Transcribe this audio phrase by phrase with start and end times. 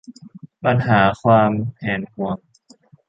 [0.63, 2.37] ปัญหาความแหนหวง